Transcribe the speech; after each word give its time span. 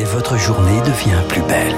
et 0.00 0.04
votre 0.04 0.38
journée 0.38 0.80
devient 0.80 1.22
plus 1.28 1.42
belle. 1.42 1.74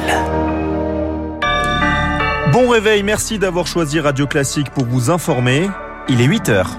Bon 2.52 2.68
réveil, 2.68 3.02
merci 3.02 3.39
d'avoir 3.39 3.66
choisi 3.66 3.98
Radio 3.98 4.29
Classique 4.29 4.71
pour 4.71 4.84
vous 4.84 5.10
informer. 5.10 5.68
Il 6.08 6.21
est 6.21 6.27
8 6.27 6.48
heures. 6.50 6.79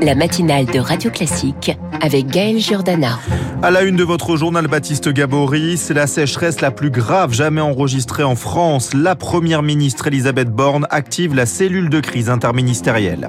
La 0.00 0.14
matinale 0.14 0.64
de 0.64 0.78
Radio 0.78 1.10
Classique 1.10 1.76
avec 2.00 2.28
Gaël 2.28 2.58
Giordana. 2.58 3.18
À 3.62 3.70
la 3.70 3.82
une 3.82 3.96
de 3.96 4.04
votre 4.04 4.36
journal 4.36 4.66
Baptiste 4.68 5.10
Gabory, 5.10 5.76
c'est 5.76 5.92
la 5.92 6.06
sécheresse 6.06 6.62
la 6.62 6.70
plus 6.70 6.90
grave 6.90 7.34
jamais 7.34 7.60
enregistrée 7.60 8.22
en 8.22 8.36
France. 8.36 8.94
La 8.94 9.16
première 9.16 9.62
ministre 9.62 10.06
Elisabeth 10.06 10.48
Borne 10.48 10.86
active 10.88 11.34
la 11.34 11.44
cellule 11.44 11.90
de 11.90 12.00
crise 12.00 12.30
interministérielle. 12.30 13.28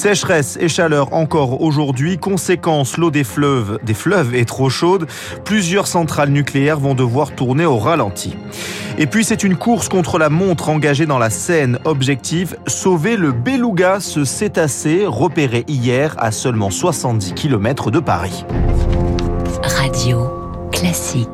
Sécheresse 0.00 0.56
et 0.58 0.70
chaleur 0.70 1.12
encore 1.12 1.60
aujourd'hui. 1.60 2.16
Conséquence, 2.16 2.96
l'eau 2.96 3.10
des 3.10 3.22
fleuves, 3.22 3.78
des 3.82 3.92
fleuves 3.92 4.34
est 4.34 4.46
trop 4.46 4.70
chaude. 4.70 5.06
Plusieurs 5.44 5.86
centrales 5.86 6.30
nucléaires 6.30 6.80
vont 6.80 6.94
devoir 6.94 7.32
tourner 7.32 7.66
au 7.66 7.76
ralenti. 7.76 8.34
Et 8.96 9.06
puis 9.06 9.24
c'est 9.24 9.44
une 9.44 9.56
course 9.56 9.90
contre 9.90 10.18
la 10.18 10.30
montre 10.30 10.70
engagée 10.70 11.04
dans 11.04 11.18
la 11.18 11.28
Seine. 11.28 11.78
Objectif, 11.84 12.54
sauver 12.66 13.18
le 13.18 13.32
beluga, 13.32 14.00
ce 14.00 14.24
cétacé 14.24 15.04
repéré 15.04 15.66
hier 15.68 16.14
à 16.16 16.30
seulement 16.30 16.70
70 16.70 17.34
km 17.34 17.90
de 17.90 18.00
Paris. 18.00 18.46
Radio 19.62 20.30
classique. 20.72 21.28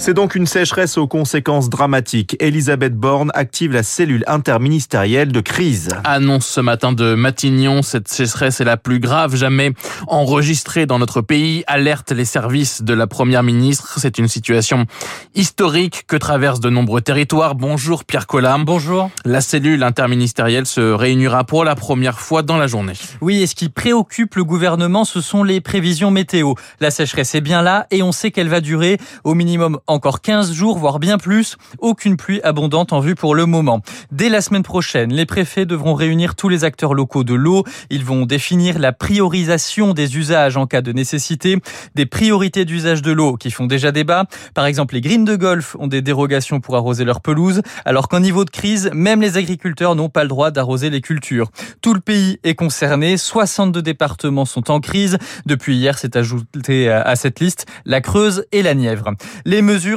C'est 0.00 0.14
donc 0.14 0.36
une 0.36 0.46
sécheresse 0.46 0.96
aux 0.96 1.08
conséquences 1.08 1.68
dramatiques. 1.68 2.36
Elisabeth 2.38 2.94
Borne 2.94 3.32
active 3.34 3.72
la 3.72 3.82
cellule 3.82 4.22
interministérielle 4.28 5.32
de 5.32 5.40
crise. 5.40 5.88
Annonce 6.04 6.46
ce 6.46 6.60
matin 6.60 6.92
de 6.92 7.14
Matignon, 7.14 7.82
cette 7.82 8.06
sécheresse 8.06 8.60
est 8.60 8.64
la 8.64 8.76
plus 8.76 9.00
grave 9.00 9.34
jamais 9.34 9.72
enregistrée 10.06 10.86
dans 10.86 11.00
notre 11.00 11.20
pays. 11.20 11.64
Alerte 11.66 12.12
les 12.12 12.24
services 12.24 12.82
de 12.82 12.94
la 12.94 13.08
première 13.08 13.42
ministre. 13.42 13.98
C'est 13.98 14.18
une 14.18 14.28
situation 14.28 14.86
historique 15.34 16.04
que 16.06 16.16
traversent 16.16 16.60
de 16.60 16.70
nombreux 16.70 17.00
territoires. 17.00 17.56
Bonjour 17.56 18.04
Pierre 18.04 18.28
Collam. 18.28 18.64
Bonjour. 18.64 19.10
La 19.24 19.40
cellule 19.40 19.82
interministérielle 19.82 20.66
se 20.66 20.80
réunira 20.80 21.42
pour 21.42 21.64
la 21.64 21.74
première 21.74 22.20
fois 22.20 22.42
dans 22.42 22.56
la 22.56 22.68
journée. 22.68 22.94
Oui, 23.20 23.42
et 23.42 23.48
ce 23.48 23.56
qui 23.56 23.68
préoccupe 23.68 24.36
le 24.36 24.44
gouvernement, 24.44 25.04
ce 25.04 25.20
sont 25.20 25.42
les 25.42 25.60
prévisions 25.60 26.12
météo. 26.12 26.54
La 26.78 26.92
sécheresse 26.92 27.34
est 27.34 27.40
bien 27.40 27.62
là 27.62 27.88
et 27.90 28.04
on 28.04 28.12
sait 28.12 28.30
qu'elle 28.30 28.48
va 28.48 28.60
durer 28.60 28.98
au 29.24 29.34
minimum 29.34 29.80
encore 29.88 30.20
15 30.20 30.52
jours, 30.52 30.78
voire 30.78 30.98
bien 30.98 31.18
plus. 31.18 31.56
Aucune 31.80 32.16
pluie 32.16 32.40
abondante 32.44 32.92
en 32.92 33.00
vue 33.00 33.14
pour 33.14 33.34
le 33.34 33.46
moment. 33.46 33.80
Dès 34.12 34.28
la 34.28 34.40
semaine 34.40 34.62
prochaine, 34.62 35.12
les 35.12 35.26
préfets 35.26 35.66
devront 35.66 35.94
réunir 35.94 36.34
tous 36.34 36.48
les 36.48 36.64
acteurs 36.64 36.94
locaux 36.94 37.24
de 37.24 37.34
l'eau. 37.34 37.64
Ils 37.90 38.04
vont 38.04 38.26
définir 38.26 38.78
la 38.78 38.92
priorisation 38.92 39.94
des 39.94 40.16
usages 40.16 40.56
en 40.56 40.66
cas 40.66 40.82
de 40.82 40.92
nécessité, 40.92 41.58
des 41.94 42.06
priorités 42.06 42.64
d'usage 42.64 43.02
de 43.02 43.12
l'eau 43.12 43.36
qui 43.36 43.50
font 43.50 43.66
déjà 43.66 43.90
débat. 43.90 44.26
Par 44.54 44.66
exemple, 44.66 44.94
les 44.94 45.00
greens 45.00 45.24
de 45.24 45.36
golf 45.36 45.76
ont 45.78 45.86
des 45.86 46.02
dérogations 46.02 46.60
pour 46.60 46.76
arroser 46.76 47.04
leurs 47.04 47.20
pelouses, 47.20 47.62
alors 47.84 48.08
qu'en 48.08 48.20
niveau 48.20 48.44
de 48.44 48.50
crise, 48.50 48.90
même 48.92 49.20
les 49.20 49.36
agriculteurs 49.36 49.94
n'ont 49.94 50.10
pas 50.10 50.22
le 50.22 50.28
droit 50.28 50.50
d'arroser 50.50 50.90
les 50.90 51.00
cultures. 51.00 51.50
Tout 51.80 51.94
le 51.94 52.00
pays 52.00 52.38
est 52.44 52.54
concerné, 52.54 53.16
62 53.16 53.82
départements 53.82 54.44
sont 54.44 54.70
en 54.70 54.80
crise. 54.80 55.18
Depuis 55.46 55.76
hier, 55.76 55.98
s'est 55.98 56.16
ajouté 56.16 56.90
à 56.90 57.16
cette 57.16 57.40
liste 57.40 57.66
la 57.84 58.00
Creuse 58.00 58.44
et 58.52 58.62
la 58.62 58.74
Nièvre. 58.74 59.12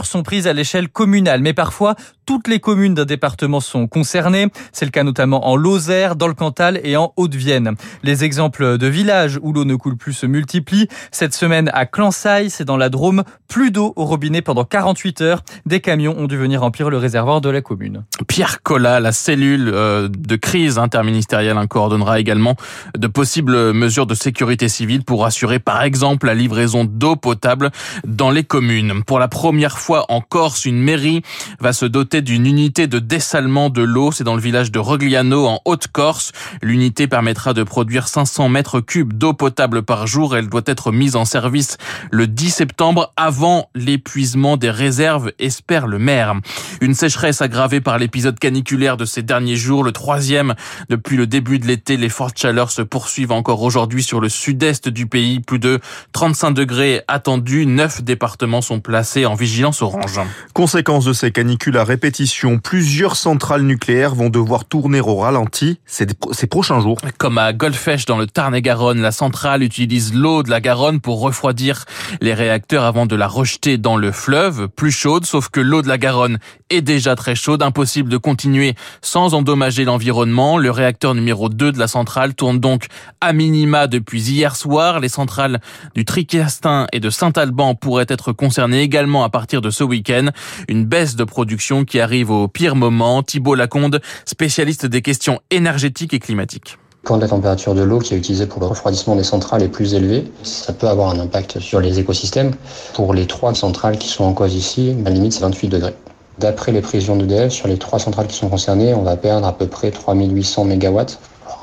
Sont 0.03 0.23
prises 0.23 0.47
à 0.47 0.53
l'échelle 0.53 0.89
communale, 0.89 1.41
mais 1.41 1.53
parfois 1.53 1.95
toutes 2.25 2.47
les 2.47 2.59
communes 2.59 2.93
d'un 2.93 3.05
département 3.05 3.59
sont 3.59 3.87
concernées. 3.87 4.47
C'est 4.71 4.85
le 4.85 4.91
cas 4.91 5.03
notamment 5.03 5.49
en 5.49 5.55
Lozère, 5.55 6.15
dans 6.15 6.27
le 6.27 6.33
Cantal 6.33 6.79
et 6.83 6.95
en 6.95 7.13
Haute-Vienne. 7.17 7.75
Les 8.03 8.23
exemples 8.23 8.77
de 8.77 8.87
villages 8.87 9.39
où 9.41 9.51
l'eau 9.51 9.65
ne 9.65 9.75
coule 9.75 9.97
plus 9.97 10.13
se 10.13 10.25
multiplient. 10.25 10.87
Cette 11.11 11.33
semaine 11.33 11.69
à 11.73 11.85
Clansaille, 11.85 12.49
c'est 12.49 12.63
dans 12.63 12.77
la 12.77 12.89
Drôme, 12.89 13.23
plus 13.47 13.71
d'eau 13.71 13.91
au 13.95 14.05
robinet 14.05 14.41
pendant 14.41 14.63
48 14.63 15.21
heures. 15.21 15.43
Des 15.65 15.81
camions 15.81 16.15
ont 16.17 16.27
dû 16.27 16.37
venir 16.37 16.61
remplir 16.61 16.89
le 16.89 16.97
réservoir 16.97 17.41
de 17.41 17.49
la 17.49 17.61
commune. 17.61 18.05
Pierre 18.27 18.61
Collat, 18.61 18.99
la 18.99 19.11
cellule 19.11 19.69
euh, 19.73 20.07
de 20.07 20.35
crise 20.35 20.77
interministérielle 20.77 21.57
coordonnera 21.67 22.19
également 22.19 22.55
de 22.97 23.07
possibles 23.07 23.73
mesures 23.73 24.05
de 24.05 24.15
sécurité 24.15 24.69
civile 24.69 25.03
pour 25.03 25.25
assurer 25.25 25.59
par 25.59 25.83
exemple 25.83 26.27
la 26.27 26.33
livraison 26.33 26.85
d'eau 26.85 27.15
potable 27.15 27.71
dans 28.05 28.31
les 28.31 28.43
communes. 28.43 29.03
Pour 29.03 29.19
la 29.19 29.27
première 29.27 29.70
fois 29.77 30.05
en 30.09 30.21
Corse, 30.21 30.65
une 30.65 30.81
mairie 30.81 31.21
va 31.59 31.73
se 31.73 31.85
doter 31.85 32.21
d'une 32.21 32.45
unité 32.45 32.87
de 32.87 32.99
dessalement 32.99 33.69
de 33.69 33.81
l'eau. 33.81 34.11
C'est 34.11 34.23
dans 34.23 34.35
le 34.35 34.41
village 34.41 34.71
de 34.71 34.79
Rogliano 34.79 35.45
en 35.45 35.61
Haute-Corse. 35.65 36.31
L'unité 36.61 37.07
permettra 37.07 37.53
de 37.53 37.63
produire 37.63 38.07
500 38.07 38.49
mètres 38.49 38.79
cubes 38.79 39.13
d'eau 39.13 39.33
potable 39.33 39.83
par 39.83 40.07
jour. 40.07 40.35
Elle 40.35 40.49
doit 40.49 40.61
être 40.65 40.91
mise 40.91 41.15
en 41.15 41.25
service 41.25 41.77
le 42.11 42.27
10 42.27 42.49
septembre 42.49 43.13
avant 43.15 43.69
l'épuisement 43.75 44.57
des 44.57 44.69
réserves, 44.69 45.31
espère 45.39 45.87
le 45.87 45.99
maire. 45.99 46.35
Une 46.81 46.93
sécheresse 46.93 47.41
aggravée 47.41 47.81
par 47.81 47.97
l'épisode 47.97 48.39
caniculaire 48.39 48.97
de 48.97 49.05
ces 49.05 49.23
derniers 49.23 49.55
jours, 49.55 49.83
le 49.83 49.91
troisième 49.91 50.55
depuis 50.89 51.17
le 51.17 51.27
début 51.27 51.59
de 51.59 51.67
l'été. 51.67 51.97
Les 51.97 52.09
fortes 52.09 52.37
chaleurs 52.37 52.71
se 52.71 52.81
poursuivent 52.81 53.31
encore 53.31 53.61
aujourd'hui 53.61 54.03
sur 54.03 54.19
le 54.19 54.29
sud-est 54.29 54.89
du 54.89 55.07
pays. 55.07 55.39
Plus 55.39 55.59
de 55.59 55.79
35 56.13 56.51
degrés 56.51 57.01
attendus. 57.07 57.65
Neuf 57.65 58.01
départements 58.01 58.61
sont 58.61 58.79
placés 58.79 59.25
en 59.25 59.35
vigilance 59.35 59.60
orange. 59.81 60.19
Conséquence 60.53 61.05
de 61.05 61.13
ces 61.13 61.31
canicules 61.31 61.77
à 61.77 61.83
répétition, 61.83 62.59
plusieurs 62.59 63.15
centrales 63.15 63.63
nucléaires 63.63 64.15
vont 64.15 64.29
devoir 64.29 64.65
tourner 64.65 65.01
au 65.01 65.17
ralenti 65.17 65.79
ces, 65.85 66.07
ces 66.31 66.47
prochains 66.47 66.79
jours. 66.79 66.97
Comme 67.17 67.37
à 67.37 67.53
Golfech 67.53 68.05
dans 68.05 68.17
le 68.17 68.27
Tarn-et-Garonne, 68.27 69.01
la 69.01 69.11
centrale 69.11 69.63
utilise 69.63 70.13
l'eau 70.13 70.43
de 70.43 70.49
la 70.49 70.61
Garonne 70.61 70.99
pour 70.99 71.21
refroidir 71.21 71.85
les 72.21 72.33
réacteurs 72.33 72.83
avant 72.83 73.05
de 73.05 73.15
la 73.15 73.27
rejeter 73.27 73.77
dans 73.77 73.97
le 73.97 74.11
fleuve, 74.11 74.67
plus 74.67 74.91
chaude, 74.91 75.25
sauf 75.25 75.49
que 75.49 75.59
l'eau 75.59 75.81
de 75.81 75.87
la 75.87 75.97
Garonne 75.97 76.39
est 76.69 76.81
déjà 76.81 77.15
très 77.15 77.35
chaude, 77.35 77.61
impossible 77.61 78.09
de 78.09 78.17
continuer 78.17 78.75
sans 79.01 79.33
endommager 79.33 79.83
l'environnement. 79.83 80.57
Le 80.57 80.71
réacteur 80.71 81.13
numéro 81.15 81.49
2 81.49 81.71
de 81.71 81.79
la 81.79 81.87
centrale 81.87 82.33
tourne 82.33 82.59
donc 82.59 82.87
à 83.19 83.33
minima 83.33 83.87
depuis 83.87 84.21
hier 84.21 84.55
soir. 84.55 84.99
Les 84.99 85.09
centrales 85.09 85.59
du 85.95 86.05
Tricastin 86.05 86.87
et 86.93 86.99
de 86.99 87.09
Saint-Alban 87.09 87.75
pourraient 87.75 88.05
être 88.07 88.31
concernées 88.31 88.81
également 88.81 89.23
à 89.23 89.29
partir 89.29 89.40
de 89.61 89.69
ce 89.69 89.83
week-end. 89.83 90.27
Une 90.67 90.85
baisse 90.85 91.15
de 91.15 91.23
production 91.23 91.83
qui 91.83 91.99
arrive 91.99 92.31
au 92.31 92.47
pire 92.47 92.75
moment. 92.75 93.23
Thibault 93.23 93.55
Laconde, 93.55 94.01
spécialiste 94.25 94.85
des 94.85 95.01
questions 95.01 95.39
énergétiques 95.49 96.13
et 96.13 96.19
climatiques. 96.19 96.77
Quand 97.03 97.17
la 97.17 97.27
température 97.27 97.73
de 97.73 97.81
l'eau 97.81 97.97
qui 97.97 98.13
est 98.13 98.17
utilisée 98.17 98.45
pour 98.45 98.61
le 98.61 98.67
refroidissement 98.67 99.15
des 99.15 99.23
centrales 99.23 99.63
est 99.63 99.69
plus 99.69 99.95
élevée, 99.95 100.31
ça 100.43 100.71
peut 100.71 100.87
avoir 100.87 101.09
un 101.09 101.19
impact 101.19 101.59
sur 101.59 101.79
les 101.79 101.99
écosystèmes. 101.99 102.51
Pour 102.93 103.15
les 103.15 103.25
trois 103.25 103.55
centrales 103.55 103.97
qui 103.97 104.07
sont 104.07 104.23
en 104.23 104.33
cause 104.33 104.53
ici, 104.53 104.95
la 105.03 105.09
limite 105.09 105.33
c'est 105.33 105.41
28 105.41 105.67
degrés. 105.69 105.95
D'après 106.37 106.71
les 106.71 106.81
prévisions 106.81 107.15
d'EDF, 107.15 107.51
sur 107.51 107.67
les 107.67 107.77
trois 107.77 107.97
centrales 107.97 108.27
qui 108.27 108.35
sont 108.35 108.49
concernées, 108.49 108.93
on 108.93 109.01
va 109.01 109.17
perdre 109.17 109.47
à 109.47 109.57
peu 109.57 109.65
près 109.65 109.89
3800 109.89 110.65
MW, 110.65 110.99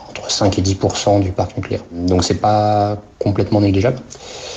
entre 0.08 0.30
5 0.30 0.58
et 0.58 0.62
10 0.62 0.76
du 1.22 1.30
parc 1.30 1.56
nucléaire. 1.56 1.82
Donc 1.92 2.24
c'est 2.24 2.40
pas 2.40 2.98
complètement 3.20 3.60
négligeable. 3.60 4.00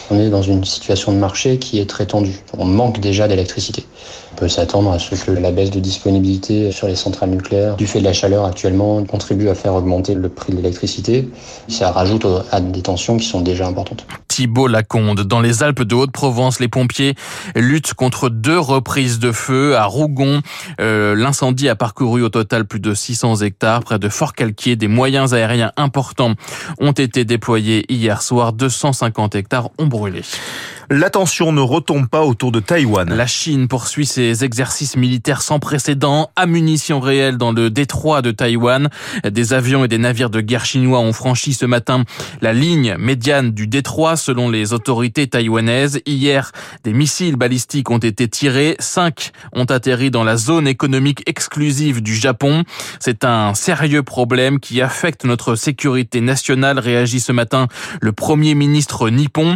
On 0.10 0.20
est 0.20 0.30
dans 0.30 0.42
une 0.42 0.64
situation 0.66 1.12
de 1.12 1.18
marché 1.18 1.58
qui 1.58 1.80
est 1.80 1.90
très 1.90 2.06
tendue. 2.06 2.40
On 2.58 2.66
manque 2.66 3.00
déjà 3.00 3.28
d'électricité. 3.28 3.86
On 4.34 4.36
peut 4.36 4.48
s'attendre 4.48 4.92
à 4.92 5.00
ce 5.00 5.16
que 5.16 5.32
la 5.32 5.52
baisse 5.52 5.72
de 5.72 5.80
disponibilité 5.80 6.72
sur 6.72 6.88
les 6.88 6.96
centrales 6.96 7.30
nucléaires, 7.30 7.76
du 7.76 7.88
fait 7.88 8.00
de 8.00 8.06
la 8.06 8.14
chaleur 8.14 8.46
actuellement, 8.46 9.04
contribue 9.04 9.50
à 9.50 9.56
faire 9.56 9.74
augmenter 9.74 10.16
le 10.16 10.30
prix 10.30 10.52
de 10.52 10.58
l'électricité. 10.58 11.30
Ça 11.68 11.92
rajoute 11.92 12.26
à 12.52 12.62
des 12.62 12.82
tensions 12.82 13.18
qui 13.18 13.26
sont 13.26 13.42
déjà 13.42 13.68
importantes. 13.68 14.06
Thibault 14.32 14.68
Laconde. 14.68 15.22
Dans 15.22 15.42
les 15.42 15.62
Alpes 15.62 15.84
de 15.84 15.94
Haute-Provence, 15.94 16.62
les 16.62 16.70
pompiers 16.70 17.16
luttent 17.54 17.94
contre 17.94 18.30
deux 18.30 18.58
reprises 18.58 19.20
de 19.20 19.34
feu 19.34 19.76
à 19.76 19.84
Rougon. 19.84 20.42
Euh, 20.80 21.16
L'incendie 21.16 21.68
a 21.68 21.76
parcouru 21.76 22.24
au 22.24 22.30
total 22.30 22.66
plus 22.66 22.80
de 22.80 22.94
600 22.94 23.42
hectares. 23.42 23.82
Près 23.82 24.00
de 24.00 24.08
Fort-Calquier, 24.08 24.78
des 24.78 24.88
moyens 24.88 25.34
aériens 25.34 25.74
importants 25.76 26.36
ont 26.80 26.94
été 26.94 27.26
déployés 27.26 27.86
hier 27.90 28.22
soir. 28.22 28.54
250 28.54 29.36
hectares 29.36 29.70
ont 29.78 29.88
brûlé. 29.88 30.22
L'attention 30.94 31.54
ne 31.54 31.62
retombe 31.62 32.10
pas 32.10 32.26
autour 32.26 32.52
de 32.52 32.60
Taïwan. 32.60 33.08
La 33.16 33.26
Chine 33.26 33.70
poursuit 33.70 34.06
ses 34.06 34.44
exercices 34.44 34.98
militaires 34.98 35.42
sans 35.42 35.58
précédent, 35.58 36.32
à 36.36 36.46
munitions 36.46 37.00
réelles 37.00 37.38
dans 37.38 37.54
le 37.54 37.70
détroit 37.70 38.22
de 38.22 38.32
Taïwan. 38.32 38.90
Des 39.24 39.54
avions 39.54 39.86
et 39.86 39.88
des 39.88 39.98
navires 39.98 40.30
de 40.30 40.42
guerre 40.42 40.66
chinois 40.66 41.00
ont 41.00 41.14
franchi 41.14 41.54
ce 41.54 41.66
matin 41.66 42.04
la 42.42 42.52
ligne 42.52 42.98
médiane 43.00 43.52
du 43.52 43.68
détroit 43.68 44.18
selon 44.18 44.50
les 44.50 44.74
autorités 44.74 45.28
taïwanaises. 45.28 46.02
Hier, 46.06 46.52
des 46.84 46.92
missiles 46.92 47.38
balistiques 47.38 47.90
ont 47.90 47.98
été 47.98 48.28
tirés. 48.28 48.76
Cinq 48.80 49.32
ont 49.54 49.64
atterri 49.64 50.12
dans 50.12 50.26
la 50.26 50.36
zone 50.36 50.68
économique 50.68 51.24
exclusive 51.26 52.04
du 52.04 52.18
Japon. 52.18 52.66
C'est 53.00 53.24
un 53.24 53.54
sérieux 53.54 54.04
problème 54.04 54.60
qui 54.60 54.82
affecte 54.82 55.24
notre 55.24 55.56
sécurité 55.56 56.20
nationale, 56.20 56.80
réagit 56.80 57.22
ce 57.22 57.32
matin 57.32 57.70
le 58.02 58.12
premier 58.12 58.56
ministre 58.56 59.10
nippon 59.10 59.56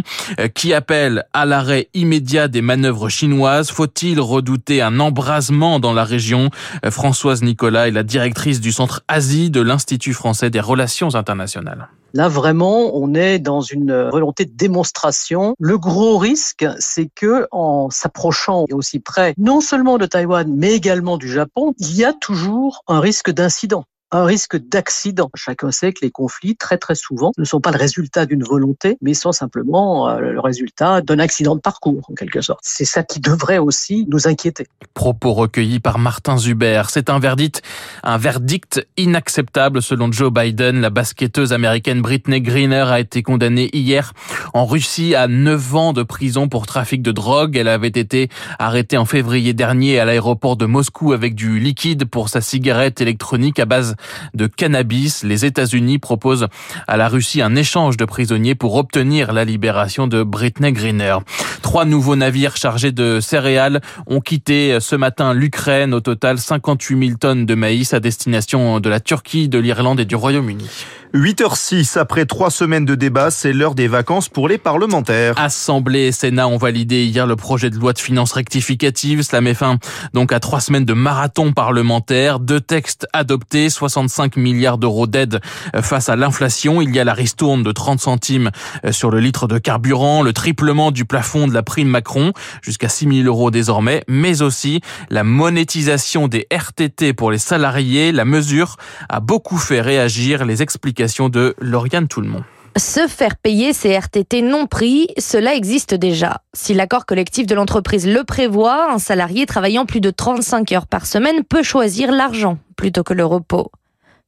qui 0.54 0.72
appelle 0.72 1.25
à 1.32 1.44
l'arrêt 1.44 1.88
immédiat 1.94 2.48
des 2.48 2.62
manœuvres 2.62 3.08
chinoises. 3.08 3.70
Faut-il 3.70 4.20
redouter 4.20 4.82
un 4.82 5.00
embrasement 5.00 5.80
dans 5.80 5.92
la 5.92 6.04
région? 6.04 6.50
Françoise 6.90 7.42
Nicolas 7.42 7.88
est 7.88 7.92
la 7.92 8.02
directrice 8.02 8.60
du 8.60 8.72
centre 8.72 9.02
Asie 9.08 9.50
de 9.50 9.60
l'Institut 9.60 10.14
français 10.14 10.50
des 10.50 10.60
relations 10.60 11.14
internationales. 11.14 11.88
Là, 12.14 12.28
vraiment, 12.28 12.96
on 12.96 13.14
est 13.14 13.38
dans 13.38 13.60
une 13.60 14.08
volonté 14.10 14.46
de 14.46 14.52
démonstration. 14.54 15.54
Le 15.58 15.76
gros 15.76 16.16
risque, 16.16 16.66
c'est 16.78 17.10
que 17.14 17.46
en 17.50 17.90
s'approchant 17.90 18.64
aussi 18.72 19.00
près, 19.00 19.34
non 19.36 19.60
seulement 19.60 19.98
de 19.98 20.06
Taïwan, 20.06 20.50
mais 20.50 20.72
également 20.72 21.18
du 21.18 21.30
Japon, 21.30 21.74
il 21.78 21.94
y 21.94 22.04
a 22.04 22.14
toujours 22.14 22.82
un 22.88 23.00
risque 23.00 23.30
d'incident 23.30 23.84
un 24.12 24.24
risque 24.24 24.56
d'accident. 24.56 25.30
Chacun 25.34 25.70
sait 25.70 25.92
que 25.92 25.98
les 26.02 26.10
conflits, 26.10 26.56
très 26.56 26.78
très 26.78 26.94
souvent, 26.94 27.32
ne 27.38 27.44
sont 27.44 27.60
pas 27.60 27.72
le 27.72 27.78
résultat 27.78 28.24
d'une 28.24 28.44
volonté, 28.44 28.96
mais 29.02 29.14
sont 29.14 29.32
simplement 29.32 30.08
euh, 30.08 30.20
le 30.20 30.40
résultat 30.40 31.00
d'un 31.00 31.18
accident 31.18 31.56
de 31.56 31.60
parcours, 31.60 32.06
en 32.08 32.14
quelque 32.14 32.40
sorte. 32.40 32.60
C'est 32.62 32.84
ça 32.84 33.02
qui 33.02 33.20
devrait 33.20 33.58
aussi 33.58 34.06
nous 34.08 34.28
inquiéter. 34.28 34.66
Propos 34.94 35.32
recueillis 35.32 35.80
par 35.80 35.98
Martin 35.98 36.38
Zuber. 36.38 36.84
C'est 36.88 37.10
un 37.10 37.18
verdict, 37.18 37.62
un 38.04 38.16
verdict 38.16 38.86
inacceptable 38.96 39.82
selon 39.82 40.12
Joe 40.12 40.32
Biden. 40.32 40.80
La 40.80 40.90
basketteuse 40.90 41.52
américaine 41.52 42.00
Britney 42.00 42.40
Greener 42.40 42.84
a 42.88 43.00
été 43.00 43.22
condamnée 43.22 43.70
hier 43.72 44.12
en 44.54 44.66
Russie 44.66 45.14
à 45.16 45.26
9 45.26 45.74
ans 45.74 45.92
de 45.92 46.04
prison 46.04 46.48
pour 46.48 46.66
trafic 46.66 47.02
de 47.02 47.10
drogue. 47.10 47.56
Elle 47.56 47.68
avait 47.68 47.88
été 47.88 48.28
arrêtée 48.58 48.98
en 48.98 49.04
février 49.04 49.52
dernier 49.52 49.98
à 49.98 50.04
l'aéroport 50.04 50.56
de 50.56 50.66
Moscou 50.66 51.12
avec 51.12 51.34
du 51.34 51.58
liquide 51.58 52.04
pour 52.04 52.28
sa 52.28 52.40
cigarette 52.40 53.00
électronique 53.00 53.58
à 53.58 53.64
base 53.64 53.95
de 54.34 54.46
cannabis. 54.46 55.22
Les 55.22 55.44
États-Unis 55.44 55.98
proposent 55.98 56.48
à 56.86 56.96
la 56.96 57.08
Russie 57.08 57.42
un 57.42 57.56
échange 57.56 57.96
de 57.96 58.04
prisonniers 58.04 58.54
pour 58.54 58.76
obtenir 58.76 59.32
la 59.32 59.44
libération 59.44 60.06
de 60.06 60.22
Britney 60.22 60.72
Greener. 60.72 61.16
Trois 61.62 61.84
nouveaux 61.84 62.16
navires 62.16 62.56
chargés 62.56 62.92
de 62.92 63.20
céréales 63.20 63.80
ont 64.06 64.20
quitté 64.20 64.78
ce 64.80 64.96
matin 64.96 65.34
l'Ukraine. 65.34 65.94
Au 65.94 66.00
total, 66.00 66.38
58 66.38 67.06
000 67.06 67.18
tonnes 67.18 67.46
de 67.46 67.54
maïs 67.54 67.94
à 67.94 68.00
destination 68.00 68.80
de 68.80 68.88
la 68.88 69.00
Turquie, 69.00 69.48
de 69.48 69.58
l'Irlande 69.58 70.00
et 70.00 70.04
du 70.04 70.16
Royaume-Uni. 70.16 70.68
8h06, 71.14 71.98
après 71.98 72.26
trois 72.26 72.50
semaines 72.50 72.84
de 72.84 72.94
débat, 72.94 73.30
c'est 73.30 73.52
l'heure 73.52 73.74
des 73.74 73.88
vacances 73.88 74.28
pour 74.28 74.48
les 74.48 74.58
parlementaires. 74.58 75.34
Assemblée 75.38 76.08
et 76.08 76.12
Sénat 76.12 76.46
ont 76.48 76.58
validé 76.58 77.04
hier 77.04 77.26
le 77.26 77.36
projet 77.36 77.70
de 77.70 77.76
loi 77.76 77.92
de 77.92 77.98
finances 77.98 78.32
rectificative. 78.32 79.22
Cela 79.22 79.40
met 79.40 79.54
fin 79.54 79.78
donc 80.12 80.32
à 80.32 80.40
trois 80.40 80.60
semaines 80.60 80.84
de 80.84 80.92
marathon 80.92 81.52
parlementaire. 81.52 82.38
Deux 82.38 82.60
textes 82.60 83.06
adoptés, 83.12 83.70
65 83.88 84.36
milliards 84.36 84.78
d'euros 84.78 85.06
d'aide 85.06 85.40
face 85.80 86.08
à 86.08 86.16
l'inflation. 86.16 86.80
Il 86.80 86.94
y 86.94 86.98
a 86.98 87.04
la 87.04 87.14
ristourne 87.14 87.62
de 87.62 87.72
30 87.72 88.00
centimes 88.00 88.50
sur 88.90 89.10
le 89.10 89.20
litre 89.20 89.46
de 89.46 89.58
carburant, 89.58 90.22
le 90.22 90.32
triplement 90.32 90.90
du 90.90 91.04
plafond 91.04 91.46
de 91.46 91.54
la 91.54 91.62
prime 91.62 91.88
Macron, 91.88 92.32
jusqu'à 92.62 92.88
6 92.88 93.22
000 93.22 93.26
euros 93.26 93.50
désormais, 93.50 94.04
mais 94.08 94.42
aussi 94.42 94.80
la 95.10 95.24
monétisation 95.24 96.28
des 96.28 96.46
RTT 96.52 97.12
pour 97.12 97.30
les 97.30 97.38
salariés. 97.38 98.12
La 98.12 98.24
mesure 98.24 98.76
a 99.08 99.20
beaucoup 99.20 99.58
fait 99.58 99.80
réagir 99.80 100.44
les 100.44 100.62
explications 100.62 101.28
de 101.28 101.54
Lauriane 101.60 102.08
Toulmont. 102.08 102.44
Se 102.78 103.08
faire 103.08 103.36
payer 103.36 103.72
ces 103.72 103.96
RTT 103.96 104.42
non 104.42 104.66
pris, 104.66 105.08
cela 105.16 105.54
existe 105.54 105.94
déjà. 105.94 106.42
Si 106.52 106.74
l'accord 106.74 107.06
collectif 107.06 107.46
de 107.46 107.54
l'entreprise 107.54 108.06
le 108.06 108.22
prévoit, 108.22 108.92
un 108.92 108.98
salarié 108.98 109.46
travaillant 109.46 109.86
plus 109.86 110.02
de 110.02 110.10
35 110.10 110.72
heures 110.72 110.86
par 110.86 111.06
semaine 111.06 111.42
peut 111.42 111.62
choisir 111.62 112.12
l'argent 112.12 112.58
plutôt 112.76 113.02
que 113.02 113.14
le 113.14 113.24
repos. 113.24 113.70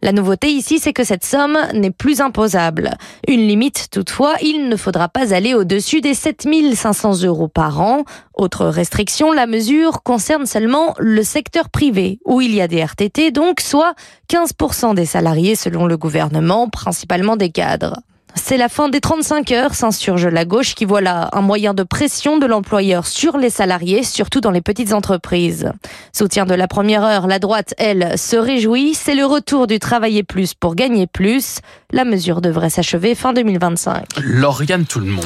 La 0.01 0.13
nouveauté 0.13 0.49
ici, 0.49 0.79
c'est 0.79 0.95
que 0.95 1.05
cette 1.05 1.27
somme 1.27 1.59
n'est 1.75 1.91
plus 1.91 2.23
imposable. 2.23 2.97
Une 3.27 3.47
limite 3.47 3.89
toutefois, 3.91 4.35
il 4.41 4.71
ne 4.71 4.77
faudra 4.77 5.11
pas 5.11 5.35
aller 5.35 5.53
au-dessus 5.53 6.01
des 6.01 6.15
7500 6.15 7.25
euros 7.25 7.49
par 7.49 7.83
an. 7.83 8.05
Autre 8.33 8.65
restriction, 8.65 9.31
la 9.31 9.47
mesure 9.47 10.03
concerne 10.03 10.47
seulement 10.47 10.95
le 10.99 11.23
secteur 11.23 11.69
privé, 11.69 12.19
où 12.25 12.41
il 12.41 12.55
y 12.55 12.63
a 12.63 12.69
des 12.69 12.83
RTT, 12.83 13.31
donc 13.31 13.61
soit 13.61 13.93
15% 14.33 14.95
des 14.95 15.05
salariés 15.05 15.55
selon 15.55 15.85
le 15.85 15.99
gouvernement, 15.99 16.71
principalement 16.71 17.37
des 17.37 17.51
cadres. 17.51 18.01
C'est 18.35 18.57
la 18.57 18.69
fin 18.69 18.89
des 18.89 19.01
35 19.01 19.51
heures, 19.53 19.75
s'insurge 19.75 20.27
la 20.27 20.45
gauche 20.45 20.75
qui 20.75 20.85
voit 20.85 21.01
là 21.01 21.29
un 21.33 21.41
moyen 21.41 21.75
de 21.75 21.83
pression 21.83 22.39
de 22.39 22.47
l'employeur 22.47 23.07
sur 23.07 23.37
les 23.37 23.51
salariés, 23.51 24.03
surtout 24.03 24.41
dans 24.41 24.51
les 24.51 24.61
petites 24.61 24.93
entreprises. 24.93 25.73
Soutien 26.13 26.47
de 26.47 26.55
la 26.55 26.69
première 26.69 27.05
heure, 27.05 27.27
la 27.27 27.39
droite, 27.39 27.75
elle, 27.79 28.17
se 28.19 28.37
réjouit. 28.37 28.95
C'est 28.95 29.15
le 29.15 29.25
retour 29.25 29.67
du 29.67 29.79
travailler 29.79 30.23
plus 30.23 30.55
pour 30.55 30.75
gagner 30.75 31.07
plus. 31.07 31.59
La 31.91 32.05
mesure 32.05 32.41
devrait 32.41 32.71
s'achever 32.71 33.15
fin 33.15 33.33
2025. 33.33 34.05
Lauriane 34.23 34.85
tout 34.85 35.01
le 35.01 35.07
monde. 35.07 35.25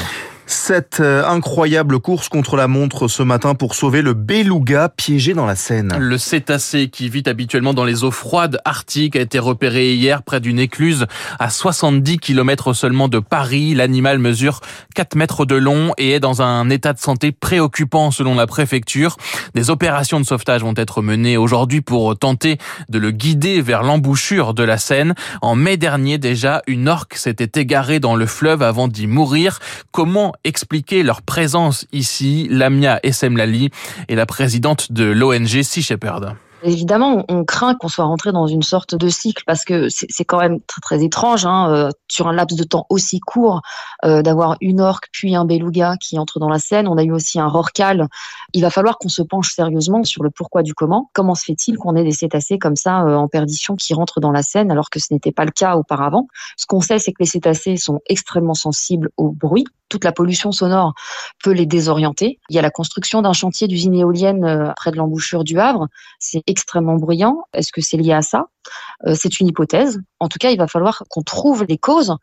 Cette 0.53 1.01
euh, 1.01 1.25
incroyable 1.27 1.99
course 1.99 2.29
contre 2.29 2.57
la 2.57 2.69
montre 2.69 3.09
ce 3.09 3.23
matin 3.23 3.55
pour 3.55 3.75
sauver 3.75 4.03
le 4.03 4.13
beluga 4.13 4.91
piégé 4.91 5.33
dans 5.33 5.47
la 5.47 5.57
Seine. 5.57 5.97
Le 5.99 6.19
cétacé 6.19 6.89
qui 6.89 7.09
vit 7.09 7.23
habituellement 7.25 7.73
dans 7.73 7.87
les 7.87 8.05
eaux 8.05 8.11
froides 8.11 8.61
arctiques 8.67 9.17
a 9.17 9.21
été 9.21 9.39
repéré 9.39 9.95
hier 9.95 10.23
près 10.23 10.41
d'une 10.41 10.59
écluse 10.59 11.07
à 11.39 11.49
70 11.49 12.19
km 12.19 12.75
seulement 12.75 13.09
de 13.09 13.19
Paris. 13.19 13.75
L'animal 13.75 14.19
mesure 14.19 14.61
4 14.95 15.17
mètres 15.17 15.47
de 15.47 15.55
long 15.55 15.95
et 15.97 16.13
est 16.13 16.21
dans 16.21 16.43
un 16.43 16.69
état 16.69 16.93
de 16.93 16.99
santé 16.99 17.33
préoccupant 17.33 18.11
selon 18.11 18.35
la 18.35 18.47
préfecture. 18.47 19.17
Des 19.55 19.71
opérations 19.71 20.21
de 20.21 20.27
sauvetage 20.27 20.61
vont 20.61 20.75
être 20.77 21.01
menées 21.01 21.39
aujourd'hui 21.39 21.81
pour 21.81 22.17
tenter 22.19 22.59
de 22.91 22.99
le 22.99 23.11
guider 23.11 23.63
vers 23.63 23.83
l'embouchure 23.83 24.53
de 24.53 24.65
la 24.65 24.77
Seine. 24.77 25.15
En 25.41 25.55
mai 25.55 25.79
dernier 25.79 26.19
déjà, 26.19 26.61
une 26.67 26.91
orque 26.91 27.15
s'était 27.15 27.59
égarée 27.59 28.01
dans 28.01 28.17
le 28.17 28.27
fleuve 28.27 28.61
avant 28.61 28.87
d'y 28.87 29.07
mourir. 29.07 29.59
Comment 29.93 30.35
expliquer 30.45 31.03
leur 31.03 31.23
présence 31.23 31.87
ici. 31.93 32.49
Lamia 32.51 33.01
Essemlali 33.03 33.71
est 34.09 34.15
la 34.15 34.27
présidente 34.27 34.93
de 34.93 35.05
l'ONG 35.05 35.63
Sea 35.63 35.83
Shepherd. 35.83 36.37
Évidemment, 36.65 37.25
on 37.29 37.45
craint 37.45 37.75
qu'on 37.75 37.89
soit 37.89 38.05
rentré 38.05 38.31
dans 38.31 38.47
une 38.47 38.63
sorte 38.63 38.95
de 38.95 39.09
cycle 39.09 39.43
parce 39.47 39.65
que 39.65 39.89
c'est 39.89 40.25
quand 40.25 40.39
même 40.39 40.61
très, 40.61 40.81
très 40.81 41.05
étrange 41.05 41.45
hein, 41.45 41.69
euh, 41.71 41.91
sur 42.09 42.29
un 42.29 42.33
laps 42.33 42.57
de 42.57 42.65
temps 42.65 42.87
aussi 42.89 43.19
court 43.19 43.63
euh, 44.05 44.23
d'avoir 44.23 44.57
une 44.61 44.81
orque 44.81 45.09
puis 45.13 45.35
un 45.35 45.45
beluga 45.45 45.97
qui 46.01 46.19
entre 46.19 46.39
dans 46.39 46.49
la 46.49 46.61
scène. 46.61 46.87
On 46.87 46.99
a 46.99 47.03
eu 47.03 47.11
aussi 47.11 47.41
un 47.41 47.49
rorcal. 47.49 48.07
Il 48.53 48.63
va 48.63 48.71
falloir 48.71 48.99
qu'on 48.99 49.09
se 49.09 49.23
penche 49.23 49.53
sérieusement 49.53 50.05
sur 50.05 50.23
le 50.23 50.31
pourquoi 50.31 50.63
du 50.63 50.73
comment. 50.73 51.11
Comment 51.15 51.35
se 51.35 51.45
fait-il 51.45 51.77
qu'on 51.79 51.97
ait 51.97 52.05
des 52.05 52.13
cétacés 52.13 52.59
comme 52.59 52.77
ça 52.77 53.03
euh, 53.03 53.17
en 53.17 53.27
perdition 53.27 53.75
qui 53.75 53.93
rentrent 53.93 54.21
dans 54.21 54.33
la 54.33 54.43
scène 54.43 54.71
alors 54.71 54.89
que 54.89 55.01
ce 55.01 55.13
n'était 55.13 55.33
pas 55.33 55.45
le 55.45 55.51
cas 55.51 55.77
auparavant? 55.77 56.29
Ce 56.57 56.67
qu'on 56.67 56.81
sait, 56.81 57.01
c'est 57.01 57.13
que 57.13 57.23
les 57.23 57.27
cétacés 57.27 57.77
sont 57.77 58.01
extrêmement 58.07 58.55
sensibles 58.55 59.11
au 59.17 59.33
bruit 59.33 59.65
toute 59.89 60.05
la 60.05 60.13
pollution 60.13 60.53
sonore 60.53 60.95
peut 61.45 61.51
les 61.51 61.67
désorienter. 61.67 62.39
Il 62.49 62.57
y 62.57 62.59
a 62.59 62.63
la 62.63 62.71
construction 62.71 63.21
d'un 63.21 63.35
chantier 63.35 63.69
d'usine 63.69 63.95
éolienne 63.95 64.73
près 64.75 64.91
de 64.91 64.97
l'embouchure 64.97 65.45
du 65.45 65.61
Havre. 65.61 65.89
C'est 66.19 66.43
extrêmement 66.53 66.97
bruyant. 66.97 67.43
Est-ce 67.53 67.73
que 67.73 67.81
c'est 67.81 67.97
lié 67.97 68.13
à 68.13 68.23
ça? 68.23 68.47
C'est 69.15 69.41
une 69.41 69.49
hypothèse. 69.49 70.01
En 70.21 70.29
tout 70.29 70.39
cas, 70.39 70.51
il 70.51 70.59
va 70.59 70.69
falloir 70.69 71.03
qu'on 71.09 71.23
trouve 71.23 71.65
les 71.69 71.79
causes 71.79 72.15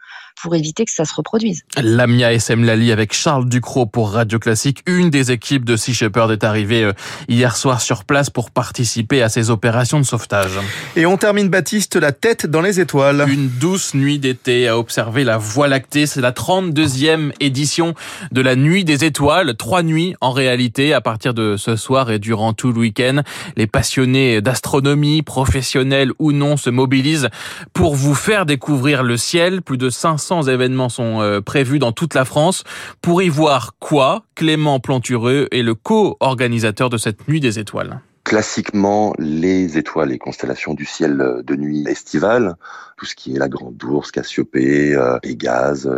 pour 0.41 0.56
éviter 0.56 0.86
que 0.86 0.91
ça 0.91 1.06
se 1.06 1.13
reproduise. 1.13 1.63
Lamia 1.81 2.34
SM 2.34 2.63
Lali 2.63 2.91
avec 2.91 3.13
Charles 3.13 3.48
Ducrot 3.48 3.86
pour 3.86 4.12
Radio 4.12 4.39
Classique. 4.39 4.81
Une 4.86 5.10
des 5.10 5.31
équipes 5.31 5.65
de 5.65 5.75
Sea 5.75 5.93
Shepherd 5.93 6.31
est 6.31 6.43
arrivée 6.43 6.84
euh, 6.84 6.93
hier 7.27 7.55
soir 7.55 7.81
sur 7.81 8.05
place 8.05 8.29
pour 8.29 8.51
participer 8.51 9.22
à 9.22 9.29
ces 9.29 9.50
opérations 9.50 10.00
de 10.00 10.05
sauvetage. 10.05 10.58
Et 10.96 11.05
on 11.05 11.17
termine 11.17 11.50
Baptiste 11.50 11.96
la 11.98 12.12
tête 12.12 12.46
dans 12.46 12.62
les 12.62 12.79
étoiles. 12.79 13.25
Une 13.27 13.50
douce 13.50 13.93
nuit 13.93 14.19
d'été 14.19 14.67
à 14.67 14.77
observer 14.77 15.24
la 15.24 15.38
Voie 15.38 15.67
lactée. 15.67 16.05
C'est 16.05 16.22
la 16.22 16.31
32e 16.31 17.34
édition 17.39 17.93
de 18.31 18.41
la 18.41 18.55
Nuit 18.55 18.86
des 18.86 19.03
étoiles. 19.03 19.55
Trois 19.58 19.84
nuits 19.84 20.15
en 20.22 20.31
réalité 20.31 20.93
à 20.93 21.01
partir 21.01 21.34
de 21.34 21.58
ce 21.58 21.75
soir 21.75 22.12
et 22.12 22.19
durant 22.19 22.53
tout 22.53 22.72
le 22.72 22.79
week-end. 22.79 23.22
Les 23.58 23.67
passionnés 23.67 24.41
d'astronomie, 24.41 25.22
professionnels 25.22 26.12
ou 26.19 26.28
non, 26.31 26.57
se 26.57 26.69
mobilisent 26.69 27.29
pour 27.74 27.95
vous 27.95 28.15
faire 28.15 28.45
découvrir 28.45 29.03
le 29.03 29.17
ciel. 29.17 29.62
Plus 29.62 29.77
de 29.77 29.89
500 29.89 30.43
événements 30.43 30.89
sont 30.89 31.21
euh, 31.21 31.41
prévus 31.41 31.79
dans 31.79 31.91
toute 31.91 32.13
la 32.13 32.25
France. 32.25 32.63
Pour 33.01 33.21
y 33.21 33.29
voir 33.29 33.75
quoi? 33.79 34.24
Clément 34.36 34.79
Plantureux 34.79 35.48
est 35.51 35.62
le 35.62 35.75
co-organisateur 35.75 36.89
de 36.89 36.98
cette 36.98 37.27
Nuit 37.27 37.39
des 37.39 37.59
étoiles 37.59 38.01
classiquement 38.29 39.15
les 39.17 39.79
étoiles 39.79 40.12
et 40.12 40.19
constellations 40.19 40.75
du 40.75 40.86
ciel 40.86 41.41
de 41.43 41.55
nuit 41.55 41.83
estivale, 41.88 42.57
tout 42.95 43.05
ce 43.05 43.15
qui 43.15 43.36
est 43.36 43.39
la 43.39 43.50
Grande 43.50 43.83
Ourse, 43.83 44.12
Cassiopée, 44.12 44.93
euh, 44.93 45.17
Pégase, 45.17 45.89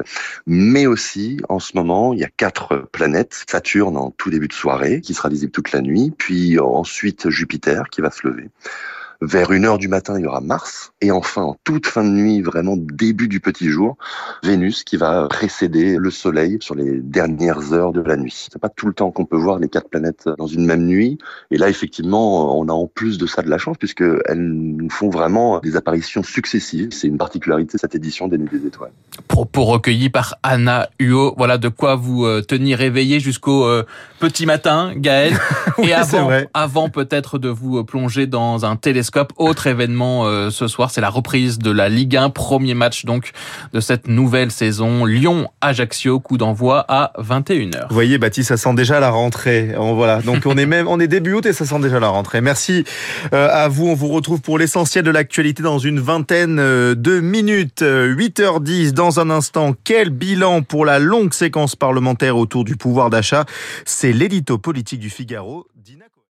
mais 0.47 0.85
aussi 0.85 1.41
en 1.49 1.59
ce 1.59 1.75
moment 1.75 2.13
il 2.13 2.19
y 2.19 2.23
a 2.23 2.29
quatre 2.29 2.87
planètes, 2.93 3.43
Saturne 3.49 3.97
en 3.97 4.11
tout 4.11 4.29
début 4.29 4.47
de 4.47 4.53
soirée 4.53 5.01
qui 5.01 5.13
sera 5.13 5.27
visible 5.27 5.51
toute 5.51 5.73
la 5.73 5.81
nuit, 5.81 6.13
puis 6.17 6.57
ensuite 6.57 7.29
Jupiter 7.29 7.89
qui 7.89 7.99
va 7.99 8.11
se 8.11 8.25
lever. 8.25 8.49
Vers 9.23 9.51
une 9.51 9.65
heure 9.65 9.77
du 9.77 9.87
matin, 9.87 10.17
il 10.17 10.23
y 10.23 10.25
aura 10.25 10.41
Mars. 10.41 10.93
Et 10.99 11.11
enfin, 11.11 11.43
en 11.43 11.57
toute 11.63 11.85
fin 11.85 12.03
de 12.03 12.09
nuit, 12.09 12.41
vraiment 12.41 12.75
début 12.75 13.27
du 13.27 13.39
petit 13.39 13.69
jour, 13.69 13.95
Vénus 14.41 14.83
qui 14.83 14.97
va 14.97 15.27
précéder 15.27 15.97
le 15.97 16.09
Soleil 16.09 16.57
sur 16.59 16.73
les 16.73 16.99
dernières 16.99 17.71
heures 17.71 17.93
de 17.93 18.01
la 18.01 18.17
nuit. 18.17 18.47
C'est 18.51 18.59
pas 18.59 18.69
tout 18.69 18.87
le 18.87 18.93
temps 18.93 19.11
qu'on 19.11 19.25
peut 19.25 19.37
voir 19.37 19.59
les 19.59 19.69
quatre 19.69 19.89
planètes 19.89 20.27
dans 20.39 20.47
une 20.47 20.65
même 20.65 20.87
nuit. 20.87 21.19
Et 21.51 21.59
là, 21.59 21.69
effectivement, 21.69 22.59
on 22.59 22.67
a 22.67 22.73
en 22.73 22.87
plus 22.87 23.19
de 23.19 23.27
ça 23.27 23.43
de 23.43 23.49
la 23.51 23.59
chance 23.59 23.77
puisque 23.77 24.03
elles 24.25 24.41
nous 24.41 24.89
font 24.89 25.11
vraiment 25.11 25.59
des 25.59 25.75
apparitions 25.75 26.23
successives. 26.23 26.89
C'est 26.91 27.07
une 27.07 27.19
particularité 27.19 27.73
de 27.77 27.79
cette 27.79 27.93
édition 27.93 28.27
des 28.27 28.39
Nuits 28.39 28.49
des 28.51 28.65
Étoiles. 28.65 28.91
Propos 29.27 29.65
recueillis 29.65 30.09
par 30.09 30.37
Anna 30.41 30.89
Huot. 30.99 31.35
Voilà 31.37 31.59
de 31.59 31.67
quoi 31.67 31.95
vous 31.95 32.25
euh, 32.25 32.41
tenir 32.41 32.81
éveillé 32.81 33.19
jusqu'au 33.19 33.65
euh, 33.65 33.83
petit 34.19 34.47
matin, 34.47 34.93
Gaël. 34.95 35.37
oui, 35.77 35.89
Et 35.89 36.47
avant, 36.55 36.89
peut-être 36.89 37.37
de 37.37 37.49
vous 37.49 37.83
plonger 37.83 38.25
dans 38.25 38.65
un 38.65 38.75
télescope 38.77 39.10
Autre 39.37 39.67
événement 39.67 40.25
euh, 40.25 40.49
ce 40.49 40.67
soir, 40.67 40.91
c'est 40.91 41.01
la 41.01 41.09
reprise 41.09 41.59
de 41.59 41.71
la 41.71 41.89
Ligue 41.89 42.15
1, 42.15 42.29
premier 42.29 42.73
match 42.73 43.05
donc 43.05 43.31
de 43.73 43.79
cette 43.79 44.07
nouvelle 44.07 44.51
saison. 44.51 45.05
Lyon-Ajaccio, 45.05 46.19
coup 46.19 46.37
d'envoi 46.37 46.85
à 46.87 47.11
21h. 47.19 47.87
Vous 47.89 47.93
voyez, 47.93 48.17
Baptiste, 48.17 48.49
ça 48.49 48.57
sent 48.57 48.73
déjà 48.73 48.99
la 48.99 49.09
rentrée. 49.09 49.73
Voilà, 49.77 50.21
donc 50.21 50.45
on 50.45 50.57
est 50.57 50.65
même, 50.65 50.87
on 50.87 50.99
est 50.99 51.07
début 51.07 51.33
août 51.33 51.45
et 51.45 51.53
ça 51.53 51.65
sent 51.65 51.79
déjà 51.79 51.99
la 51.99 52.09
rentrée. 52.09 52.41
Merci 52.41 52.83
euh, 53.33 53.49
à 53.51 53.67
vous. 53.67 53.87
On 53.87 53.95
vous 53.95 54.07
retrouve 54.07 54.41
pour 54.41 54.57
l'essentiel 54.57 55.03
de 55.03 55.11
l'actualité 55.11 55.63
dans 55.63 55.79
une 55.79 55.99
vingtaine 55.99 56.59
euh, 56.59 56.95
de 56.95 57.19
minutes. 57.19 57.81
8h10 57.81 58.91
dans 58.91 59.19
un 59.19 59.29
instant. 59.29 59.75
Quel 59.83 60.09
bilan 60.09 60.61
pour 60.61 60.85
la 60.85 60.99
longue 60.99 61.33
séquence 61.33 61.75
parlementaire 61.75 62.37
autour 62.37 62.63
du 62.63 62.75
pouvoir 62.75 63.09
d'achat? 63.09 63.45
C'est 63.85 64.11
l'édito 64.11 64.57
politique 64.57 64.99
du 64.99 65.09
Figaro. 65.09 65.67